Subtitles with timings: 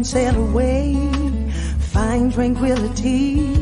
[0.00, 0.96] can sail away,
[1.78, 3.54] find tranquility.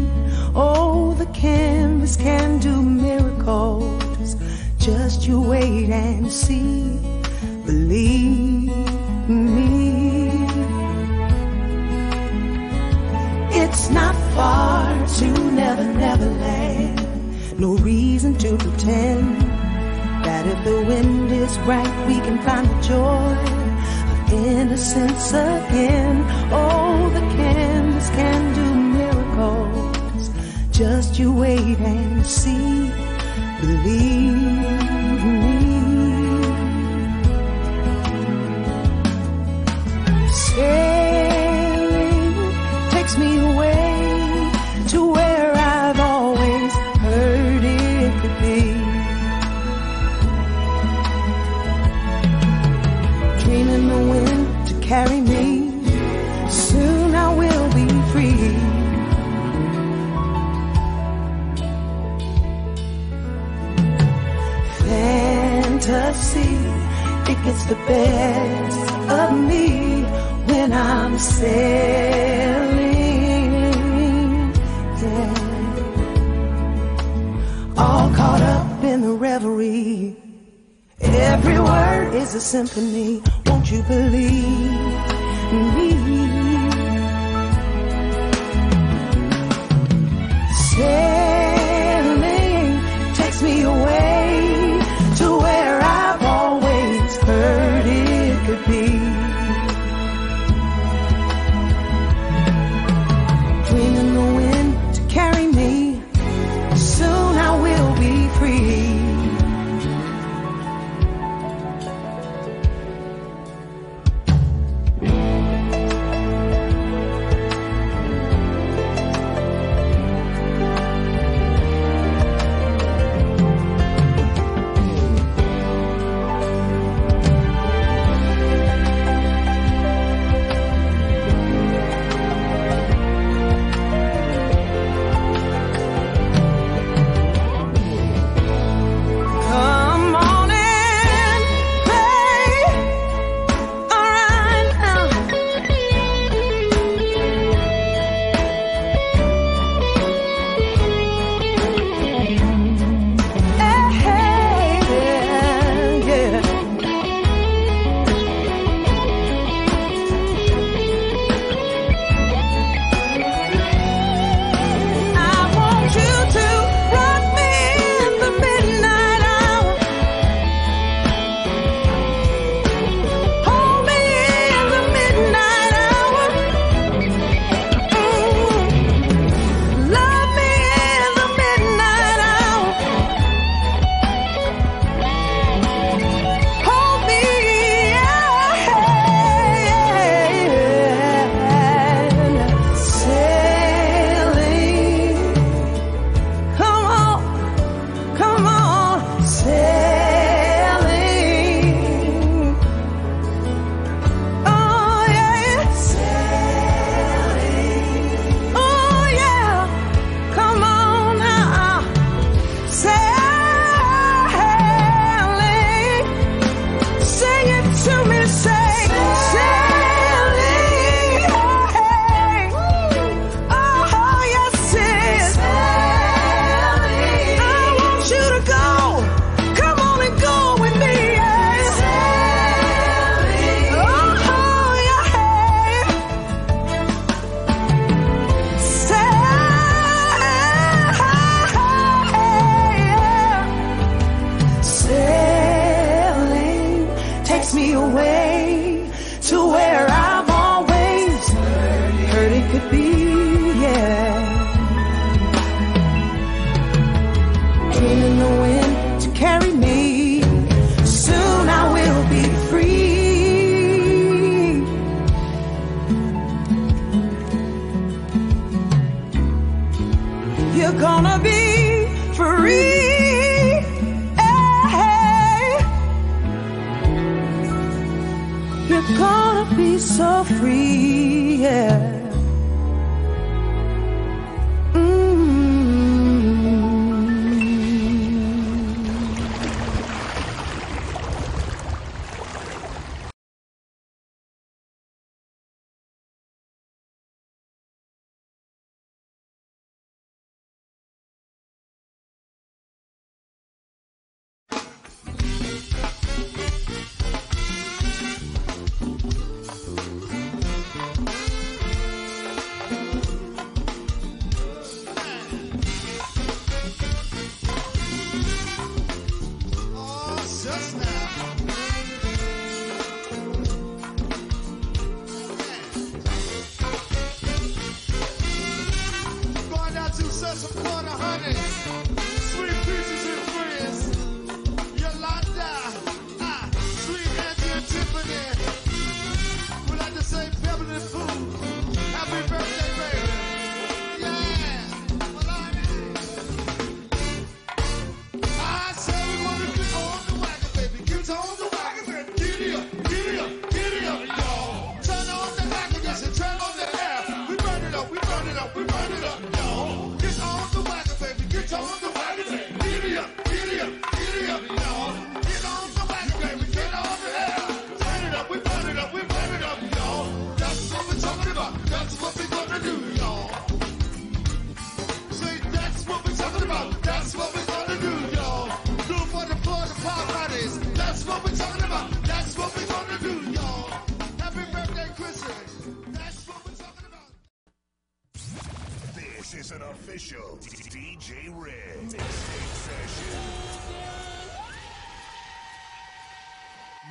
[0.55, 4.37] Oh, the canvas can do miracles.
[4.79, 6.97] Just you wait and see.
[7.67, 8.71] Believe
[9.29, 10.31] me.
[13.51, 17.59] It's not far to never, never land.
[17.59, 19.43] No reason to pretend
[20.25, 23.58] that if the wind is right, we can find the joy
[24.33, 26.25] innocence again.
[26.53, 28.67] Oh, the candles can do
[28.99, 30.31] miracles.
[30.71, 32.91] Just you wait and see.
[33.61, 34.98] Believe.
[65.89, 66.55] to see
[67.33, 70.03] it gets the best of me
[70.45, 72.69] when I'm sailing.
[75.03, 75.35] Yeah.
[77.79, 80.15] All caught up in the reverie.
[81.01, 83.23] Every word is a symphony.
[83.47, 84.71] Won't you believe
[85.75, 85.89] me?
[90.71, 91.18] Say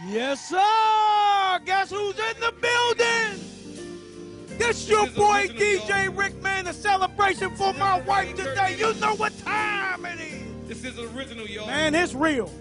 [0.05, 1.59] Yes, sir.
[1.65, 3.44] Guess who's in the building?
[4.59, 8.75] This your boy DJ Rickman, a celebration for my wife today.
[8.77, 10.67] You know what time it is.
[10.67, 11.67] This is original, y'all.
[11.67, 12.51] Man, it's real.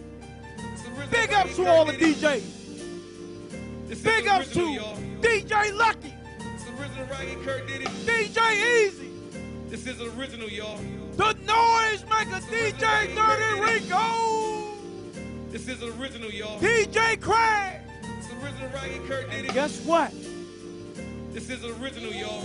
[1.10, 2.42] Big ups to all the DJs.
[4.02, 4.78] Big ups to
[5.20, 6.14] DJ Lucky.
[8.06, 9.10] DJ Easy.
[9.68, 10.78] This is original, y'all.
[11.16, 14.65] The noise maker, DJ Dirty Rico.
[15.56, 16.60] This is original, y'all.
[16.60, 17.80] DJ Craig.
[18.18, 19.48] It's original Rocky Kirk Diddy.
[19.48, 20.12] Guess what?
[21.32, 22.42] This is original, y'all.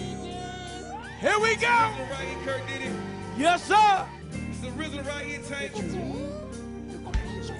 [1.19, 1.67] Here we go.
[1.67, 2.89] Rocky Kirk Diddy.
[3.37, 4.07] Yes, sir.
[4.31, 5.73] It's original right here, thank.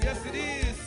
[0.02, 0.78] Yes, it is.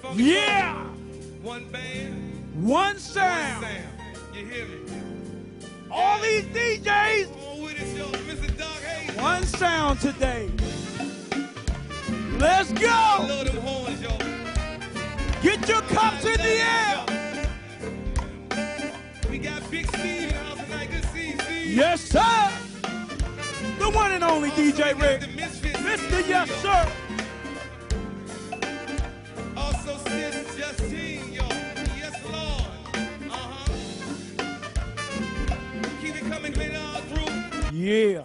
[0.00, 0.74] Funky yeah.
[0.74, 1.00] Funky.
[1.42, 2.64] One band.
[2.64, 3.60] One sound.
[3.60, 3.86] One sound.
[4.32, 4.76] You hear me?
[5.90, 6.42] All yeah.
[6.42, 7.50] these DJs.
[7.50, 8.06] On with it, yo.
[8.06, 8.56] Mr.
[8.56, 9.16] Doc Hayes.
[9.16, 10.48] One sound today.
[12.42, 13.24] Let's go.
[15.42, 17.04] Get your cups in the air.
[19.30, 20.90] We got Big Steve in tonight.
[20.90, 21.04] Good.
[21.64, 22.50] Yes, sir.
[23.78, 25.20] The one and only DJ Rick.
[25.30, 26.28] Mr.
[26.28, 26.92] Yes, sir.
[29.56, 31.46] Also, Sis Justine, yo.
[31.96, 32.66] Yes, Lord.
[33.30, 33.68] Uh huh.
[36.00, 37.70] Keep it coming, man, all through.
[37.72, 38.24] Yeah.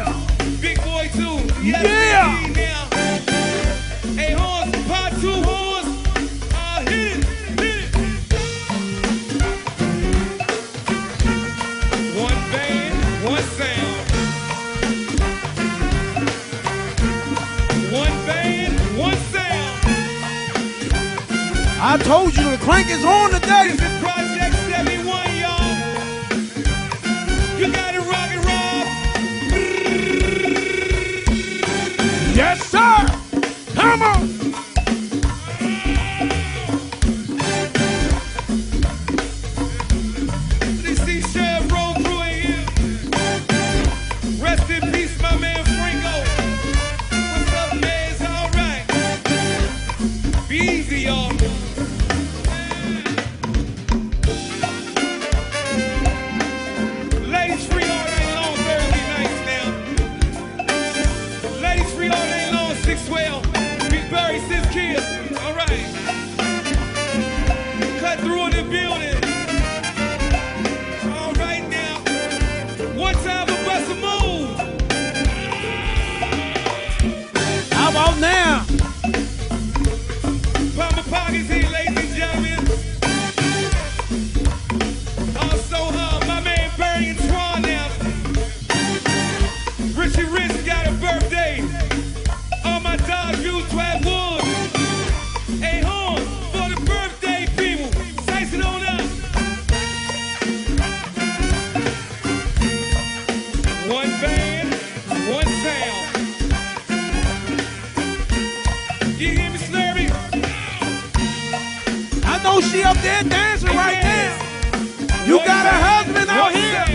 [113.01, 115.27] there dancing right there.
[115.27, 116.85] You got a husband out here.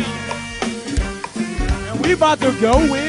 [1.90, 3.05] And we about to go in.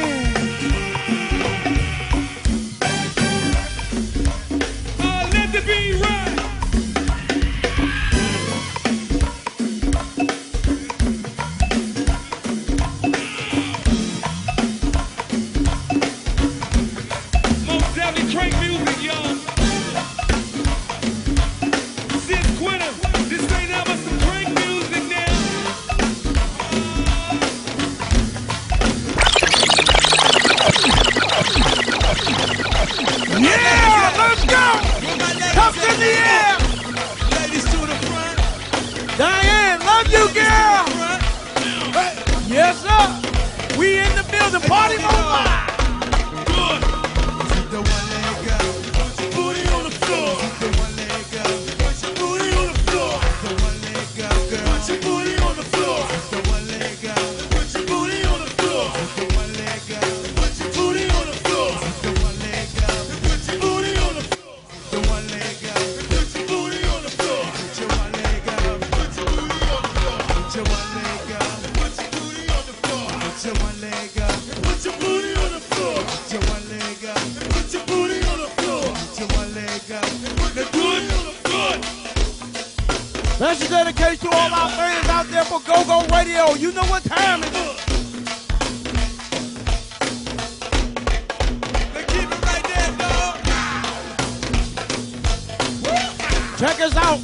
[96.57, 97.19] Check us out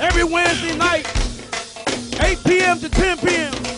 [0.00, 1.06] every Wednesday night,
[2.18, 2.80] 8 p.m.
[2.80, 3.77] to 10 p.m.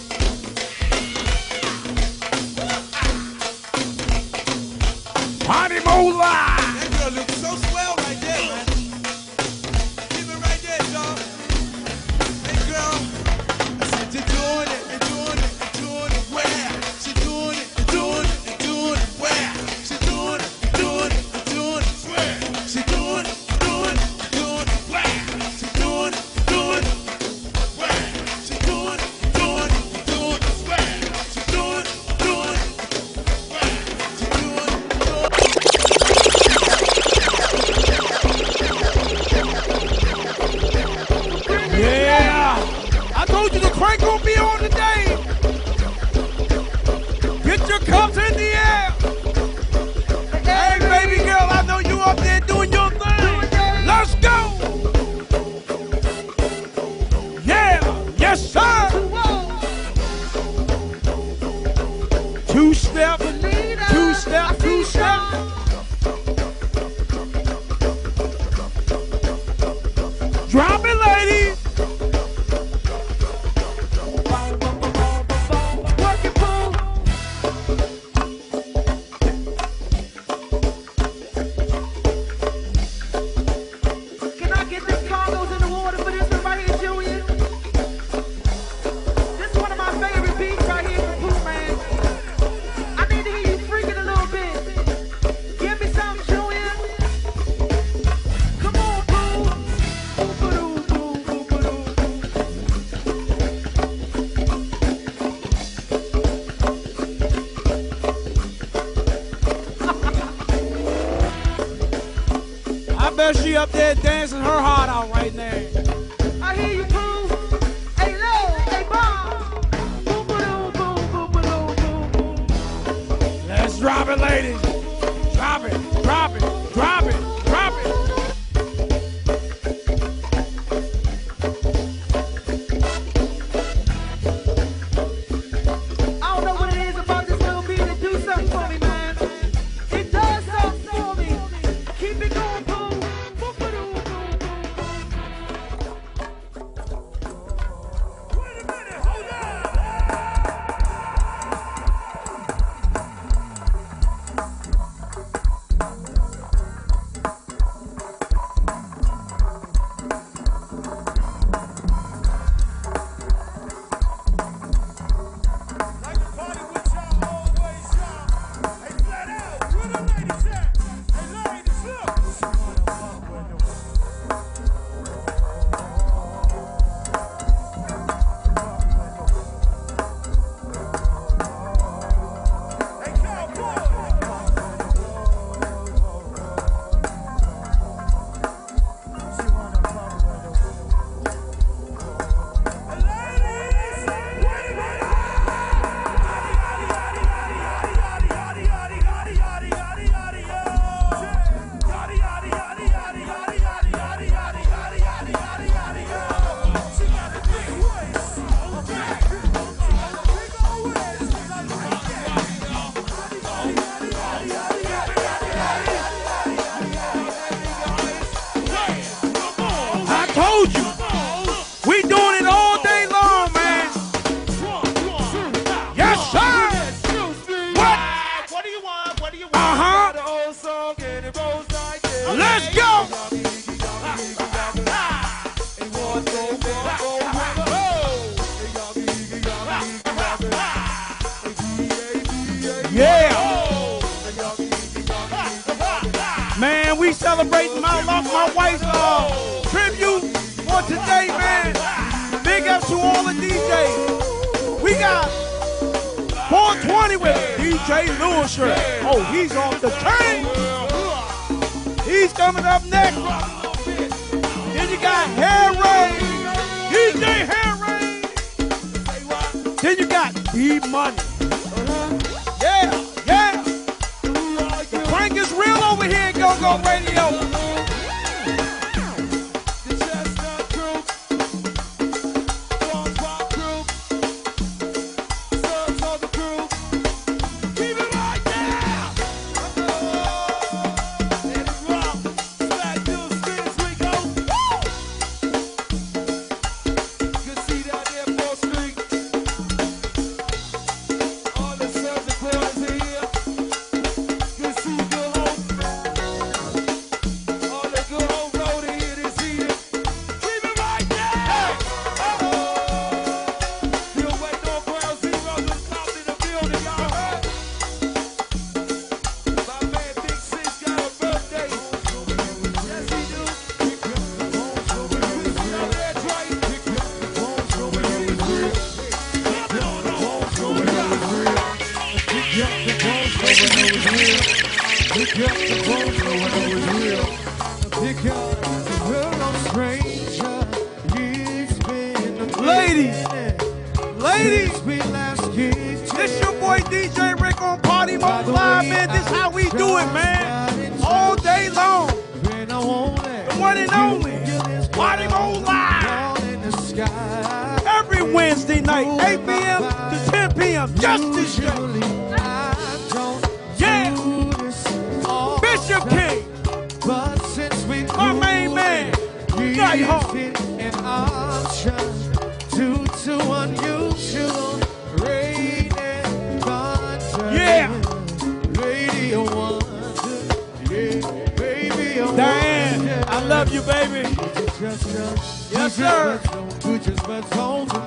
[113.61, 114.80] up there dancing her heart.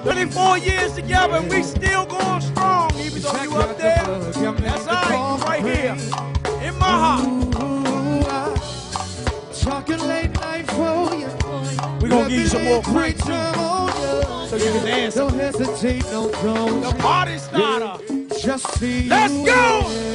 [0.04, 2.94] 24 years together, and we still going strong.
[2.96, 5.96] Even though you up there, that's I right here
[6.62, 7.44] in my heart.
[9.62, 11.28] Talking late night for you.
[12.02, 13.54] We're gonna give you some more crank too.
[14.50, 15.16] So you can dance.
[15.16, 16.82] Don't hesitate, no, don't.
[16.82, 18.04] The party starter.
[18.42, 20.13] Just see Let's go!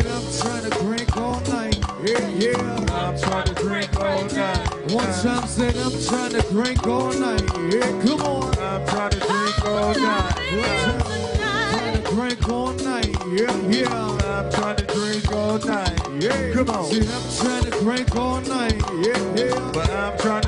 [0.00, 1.78] I'm trying to drink all night.
[2.02, 2.86] Yeah, yeah.
[2.90, 4.90] I'm trying to drink all night.
[4.90, 7.42] One time said I'm trying to drink all night.
[7.72, 8.58] Yeah, come on.
[8.58, 10.34] I'm trying to drink all night.
[10.58, 10.98] One
[11.38, 13.16] time, to drink all night.
[13.30, 14.04] Yeah, yeah.
[14.24, 16.00] I'm trying to drink all night.
[16.20, 16.84] Yeah, come on.
[16.86, 18.82] See, I'm trying to drink all night.
[18.98, 19.70] Yeah, yeah.
[19.72, 20.42] But I'm trying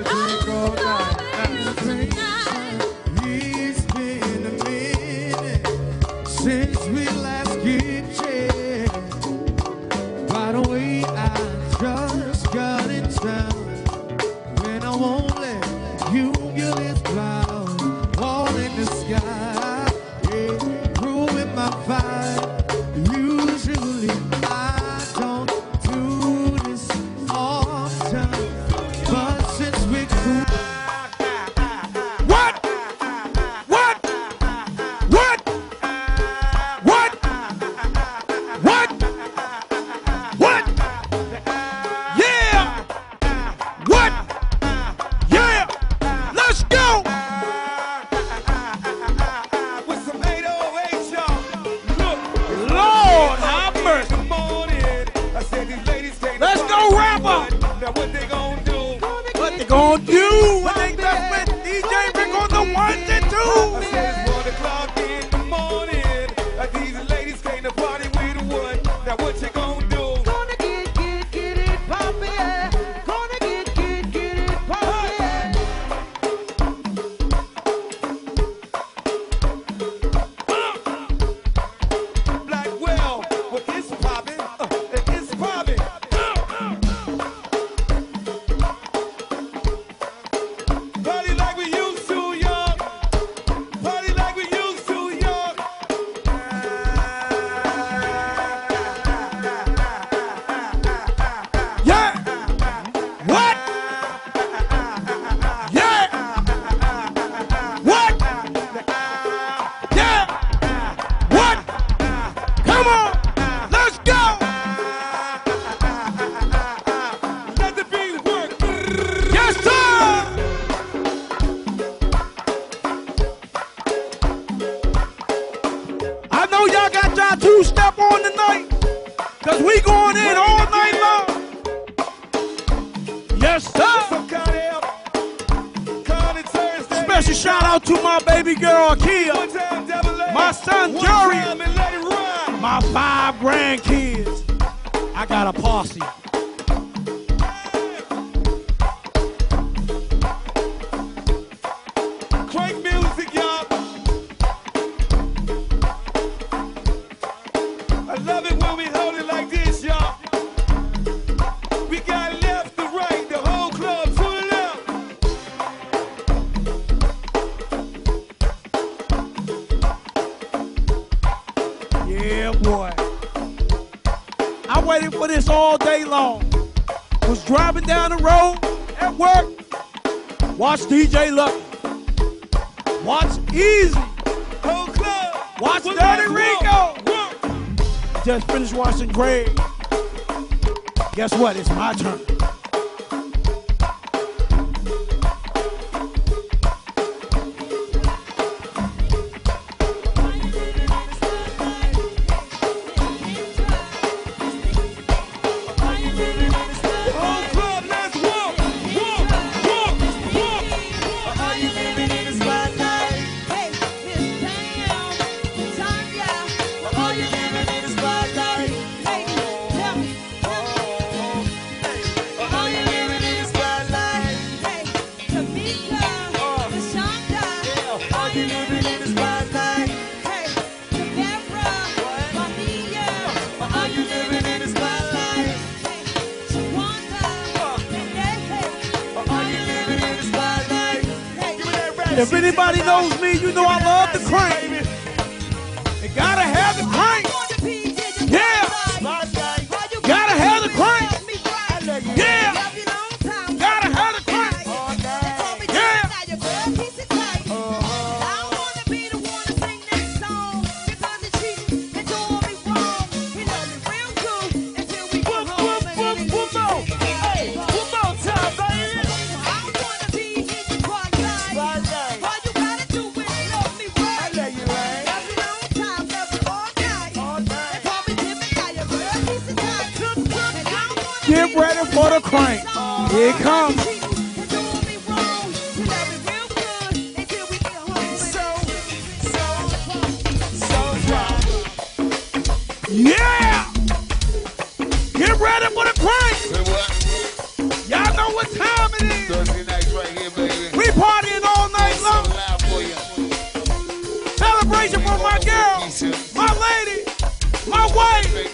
[181.35, 181.56] Watch DJ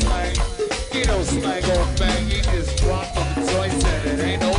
[0.00, 0.36] Slang
[0.92, 4.50] ain't no slang on bang, he just dropped on the joints and it ain't no,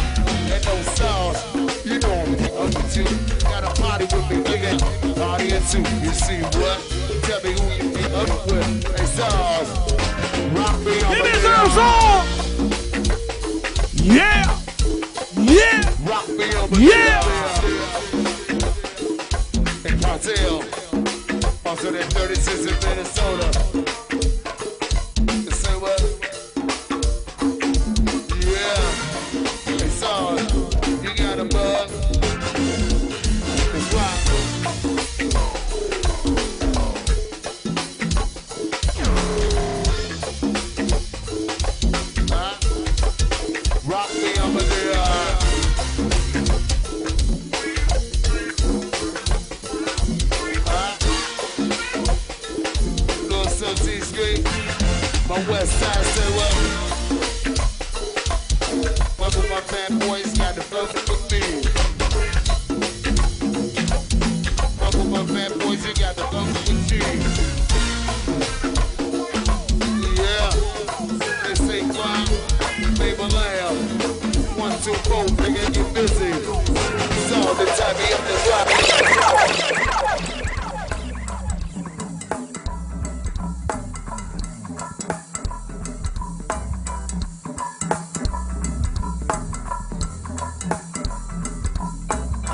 [0.53, 1.39] ain't no sauce.
[1.83, 3.03] You know I'm up to.
[3.43, 4.71] Got a party with me, nigga.
[5.15, 5.79] Party at two.
[6.05, 6.79] You see what?
[7.23, 8.67] Tell me who you be up with.
[8.95, 9.05] Hey.
[10.55, 12.23] Rock me on Give me the some song.
[13.95, 14.45] Yeah.
[15.35, 15.81] Yeah.
[16.07, 17.23] Rock me on the Yeah.
[19.85, 20.84] And cartel.
[21.75, 24.04] Also that 36 in Minnesota.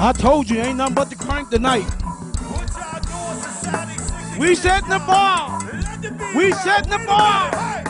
[0.03, 1.85] I told you, ain't nothing but the crank tonight.
[4.39, 5.61] We setting the bar.
[6.35, 7.80] We setting the bar.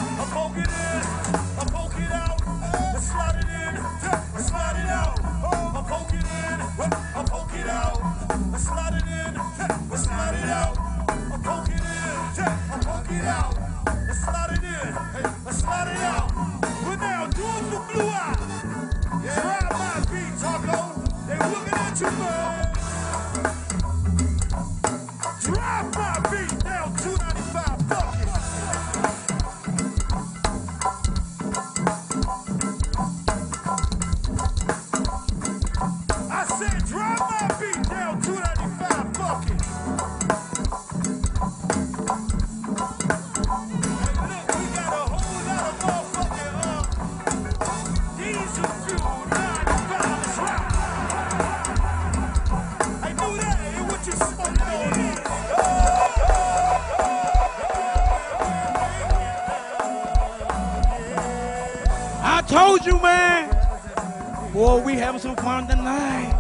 [65.42, 66.40] fun tonight.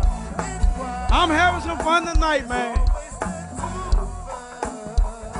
[1.11, 2.77] I'm having some fun tonight, man.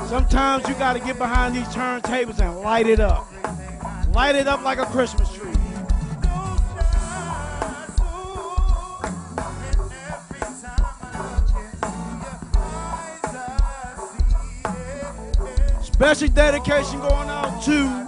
[0.08, 3.26] Sometimes you got to get behind these turntables and light it up.
[4.12, 5.52] Light it up like a Christmas tree.
[15.82, 18.01] Special dedication going out to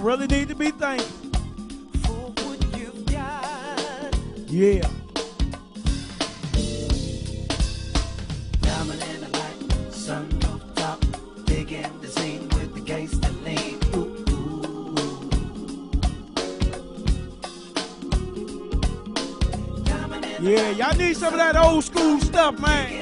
[0.00, 1.30] Y'all really need to be thankful.
[2.04, 3.10] For what you've.
[4.48, 4.88] Yeah.
[8.62, 11.04] Diamond in the light, sun rooftop,
[11.50, 13.78] in the scene with the gangster lean.
[13.94, 14.96] Ooh, ooh.
[20.40, 22.99] Yeah, y'all need some of that old school stuff, man.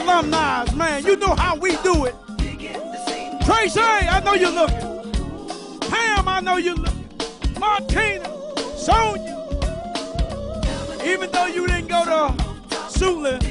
[0.00, 1.04] Alumni, man.
[1.04, 2.14] You know how we do it.
[3.44, 5.80] Tracy, I know you're looking.
[5.90, 7.08] Pam, I know you're looking.
[7.58, 8.28] Martina,
[8.76, 9.36] Sonia.
[11.04, 12.42] Even though you didn't go to
[12.88, 13.42] Suitland,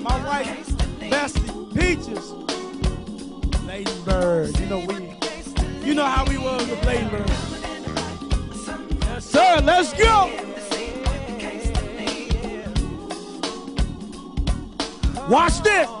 [0.00, 0.66] my wife,
[1.00, 2.32] Bestie, Peaches,
[3.62, 4.58] Bladensburg.
[4.60, 4.94] You know we,
[5.86, 7.28] you know how we was with Bladensburg.
[9.02, 9.60] Yes, sir.
[9.64, 10.45] Let's go.
[15.28, 15.95] Watch this.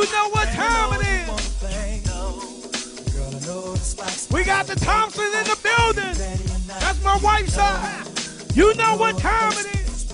[0.00, 1.28] You know what time it is.
[1.28, 2.00] Wanna play.
[2.06, 4.30] Girl, I know the spots.
[4.30, 6.14] We got the Thompson in the building.
[6.66, 8.08] That's my wife's side.
[8.54, 10.04] You know what time it is.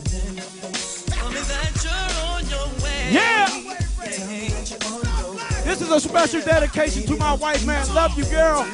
[1.06, 3.12] Tell me that you're on your way.
[3.12, 3.46] Yeah.
[3.46, 5.62] Tell me that you're on your way.
[5.62, 7.86] This is a special dedication to my wife, man.
[7.94, 8.66] Love you, girl.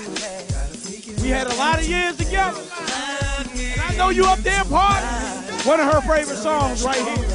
[1.20, 2.58] We had a lot of years together.
[2.58, 5.66] And I know you up there partying.
[5.66, 7.28] One of her favorite songs right here.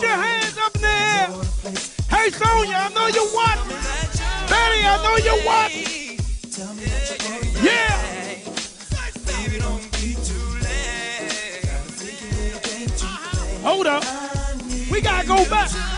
[0.00, 0.82] Put your hands up in.
[2.08, 3.76] Hey, Sonia, I know you're watching.
[4.48, 6.18] Betty, I know you're watching.
[7.62, 7.98] Yeah.
[13.62, 14.04] Hold up.
[14.90, 15.89] We gotta go back.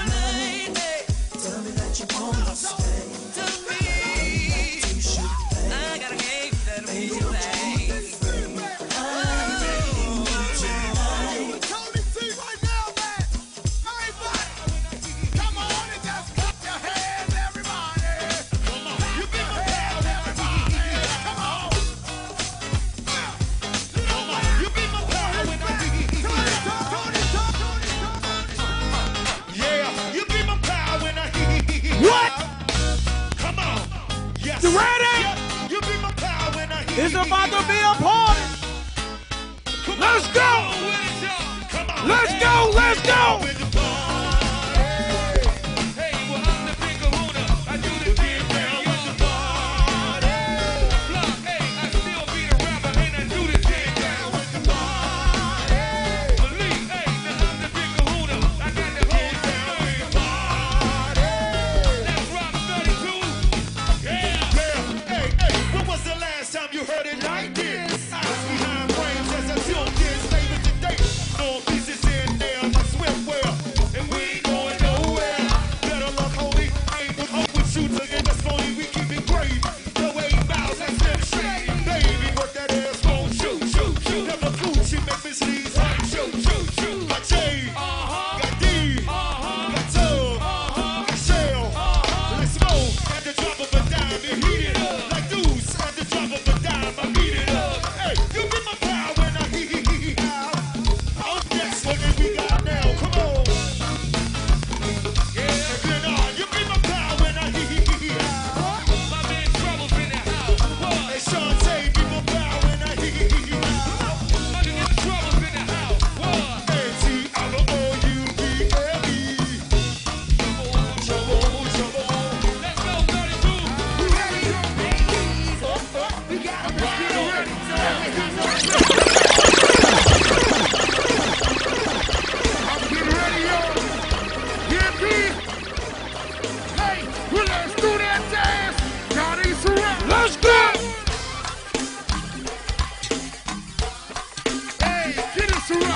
[36.94, 37.41] It's a.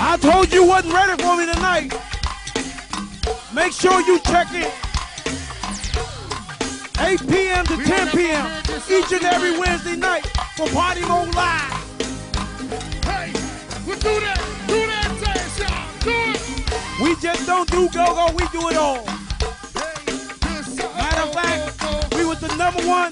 [0.08, 1.92] I told you wasn't ready for me tonight.
[3.52, 4.72] Make sure you check it.
[7.00, 7.66] 8 p.m.
[7.66, 8.46] to 10 p.m.
[8.88, 10.24] each and every Wednesday night
[10.56, 11.72] for Party Mode Live.
[13.02, 13.32] Hey,
[13.84, 17.02] we do that, do that dance, y'all, do it.
[17.02, 19.04] We just don't do go-go, we do it all.
[20.94, 23.10] Matter of fact, we was the number one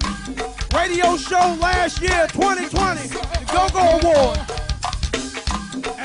[0.73, 4.54] radio show last year, 2020, the Go-Go Award.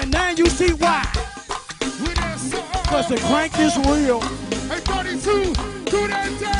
[0.10, 1.04] And now you see why.
[2.88, 4.22] Cause the crank is real.
[4.68, 5.54] Hey, 32,
[5.86, 6.59] do that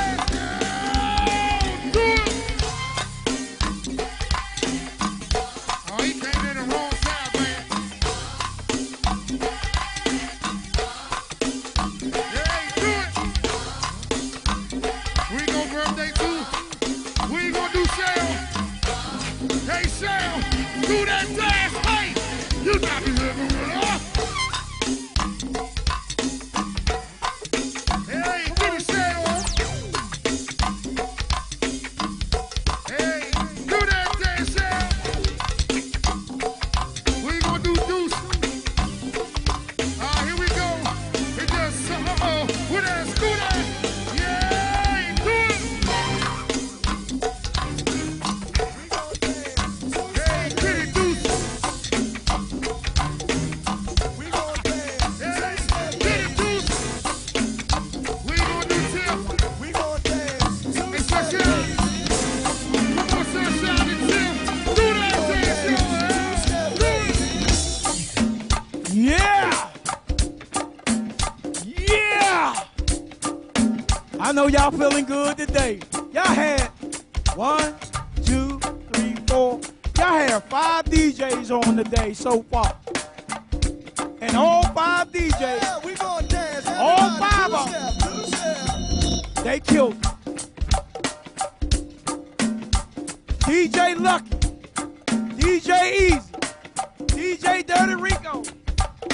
[74.30, 75.80] I know y'all feeling good today.
[76.14, 76.68] Y'all had
[77.34, 77.74] one,
[78.24, 78.60] two,
[78.94, 79.60] three, four.
[79.98, 82.78] Y'all had five DJs on the day so far.
[84.22, 86.68] And all five DJs, yeah, we gonna dance.
[86.68, 90.00] All five of them, they killed.
[93.50, 94.30] DJ Lucky,
[95.40, 96.22] DJ Easy,
[97.08, 98.44] DJ Dirty Rico,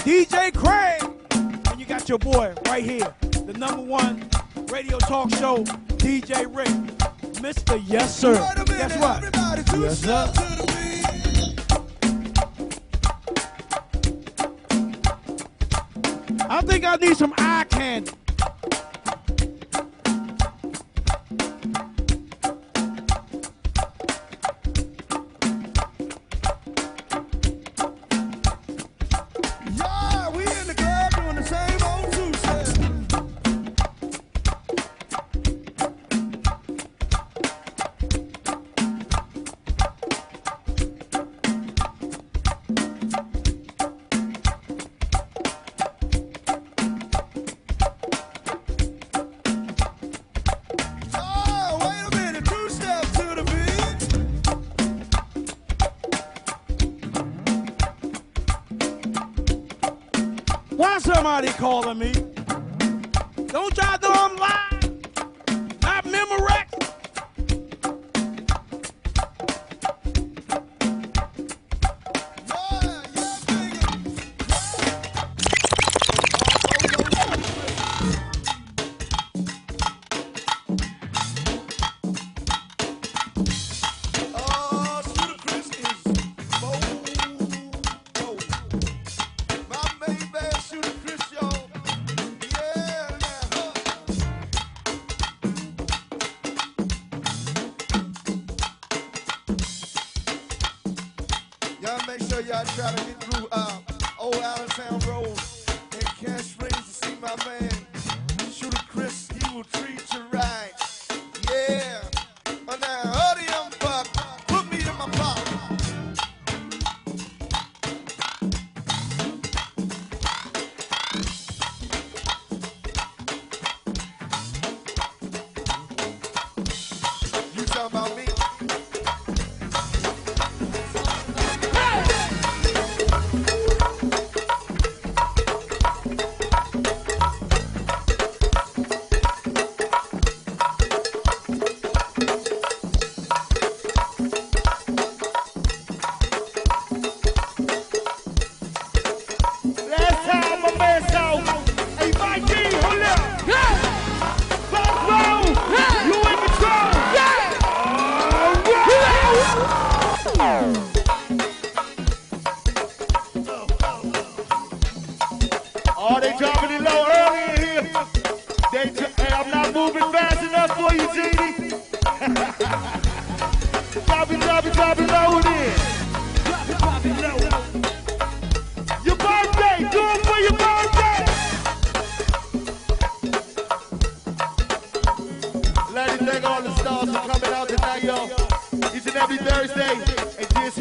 [0.04, 1.02] DJ Craig,
[1.72, 4.30] and you got your boy right here, the number one
[4.70, 5.64] radio talk show,
[5.98, 6.68] DJ Rick,
[7.42, 7.82] Mr.
[7.88, 8.36] Yes Sir.
[8.66, 9.24] Guess what?
[9.80, 10.32] Yes Sir.
[16.50, 18.12] I think I need some eye candy.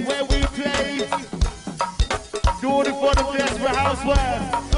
[0.03, 0.99] where we play.
[2.61, 4.74] Do it for the class for housewives.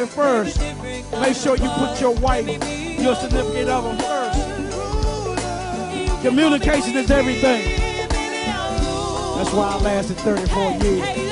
[0.00, 0.60] it first.
[1.20, 2.46] Make sure you put your wife,
[2.98, 4.40] your significant other first.
[6.22, 7.78] Communication is everything.
[9.36, 11.29] That's why I lasted 34 years.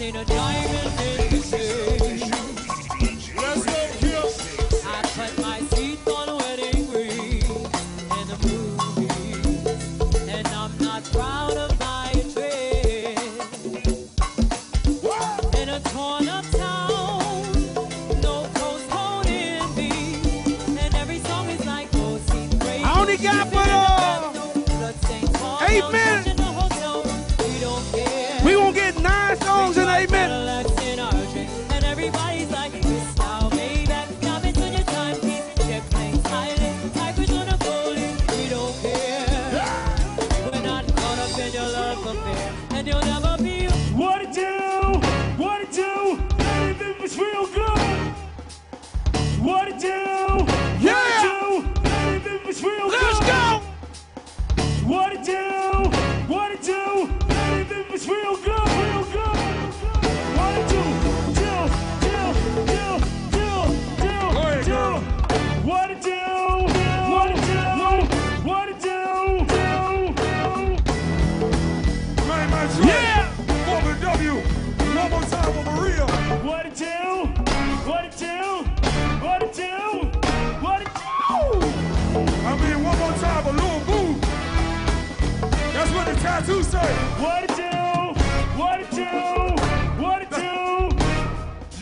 [0.00, 1.29] in a diamond.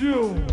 [0.09, 0.48] you.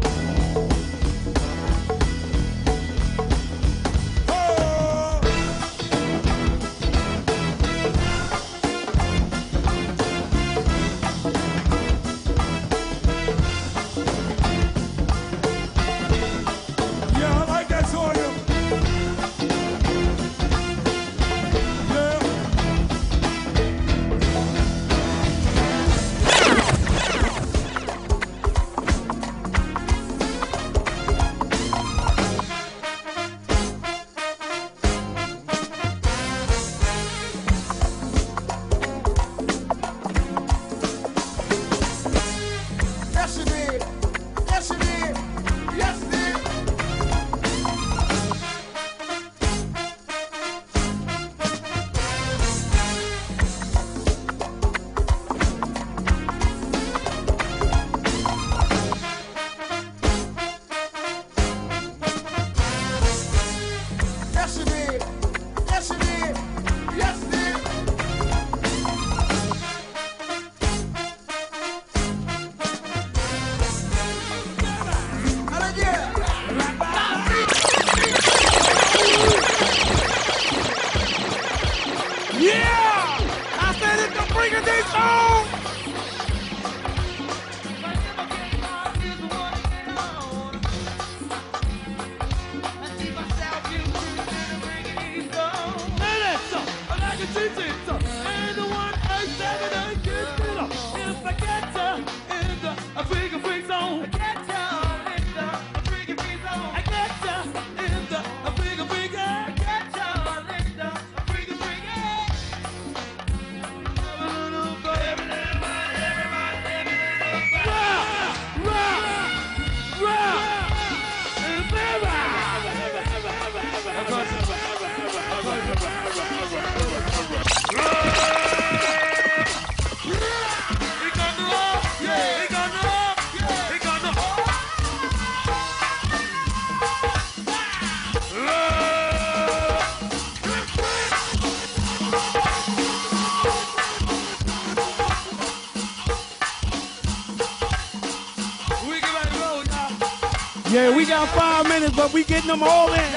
[152.06, 152.14] up.
[152.14, 153.16] We getting them all in.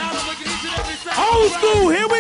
[1.19, 2.18] Old school, here we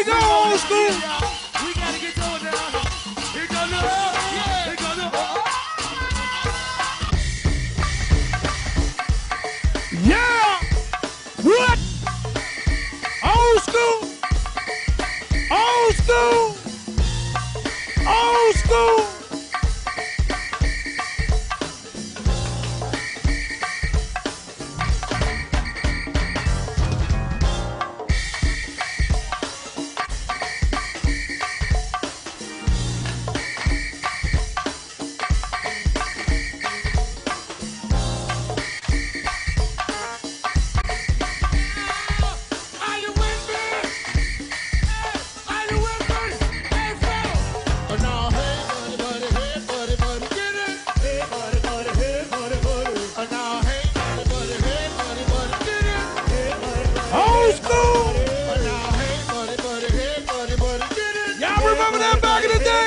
[61.91, 62.78] remember that back in the day.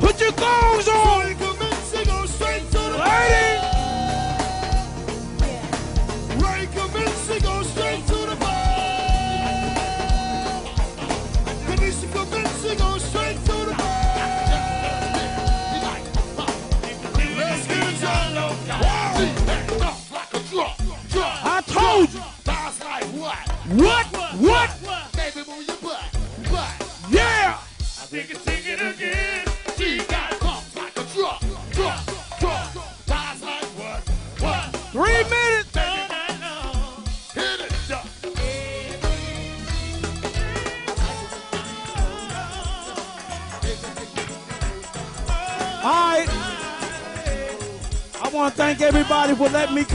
[0.00, 1.17] Put your thongs on.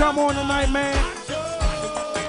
[0.03, 0.93] come on tonight, man.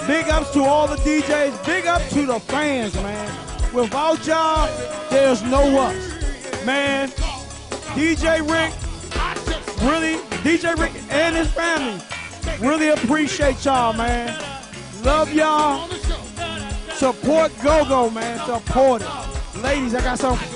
[0.06, 1.66] Big ups to all the DJs.
[1.66, 3.28] Big up to the fans, man.
[3.74, 4.70] Without y'all,
[5.10, 6.64] there's no us.
[6.64, 7.08] Man,
[7.98, 8.72] DJ Rick,
[9.82, 12.00] really, DJ Rick and his family,
[12.60, 14.40] really appreciate y'all, man.
[15.02, 15.88] Love y'all.
[16.94, 18.38] Support GoGo, man.
[18.46, 19.62] Support it.
[19.64, 20.53] Ladies, I got something